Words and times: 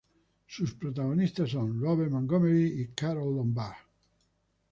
Sus 0.47 0.73
protagonistas, 0.73 1.51
son 1.51 1.79
Robert 1.79 2.09
Montgomery 2.09 2.81
y 2.81 2.87
Carole 2.95 3.35
Lombard. 3.35 3.75